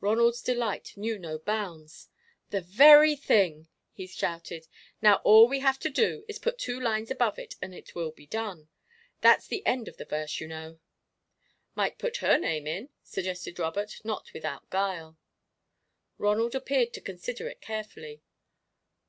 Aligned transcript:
Ronald's 0.00 0.42
delight 0.42 0.96
knew 0.96 1.16
no 1.20 1.38
bounds. 1.38 2.08
"The 2.50 2.62
very 2.62 3.14
thing!" 3.14 3.68
he 3.92 4.08
shouted. 4.08 4.66
"Now, 5.00 5.20
all 5.22 5.46
we 5.46 5.60
have 5.60 5.78
to 5.86 5.88
do 5.88 6.24
is 6.26 6.38
to 6.38 6.42
put 6.42 6.58
two 6.58 6.80
lines 6.80 7.12
above 7.12 7.38
it 7.38 7.54
and 7.62 7.72
it 7.72 7.94
will 7.94 8.10
be 8.10 8.26
done. 8.26 8.66
That's 9.20 9.46
the 9.46 9.64
end 9.64 9.86
of 9.86 9.98
the 9.98 10.04
verse, 10.04 10.40
you 10.40 10.48
know." 10.48 10.80
"Might 11.76 11.96
put 11.96 12.16
her 12.16 12.38
name 12.38 12.66
in," 12.66 12.88
suggested 13.04 13.60
Robert, 13.60 14.00
not 14.02 14.32
without 14.32 14.68
guile. 14.68 15.16
Ronald 16.18 16.56
appeared 16.56 16.92
to 16.94 17.00
consider 17.00 17.46
it 17.46 17.60
carefully. 17.60 18.20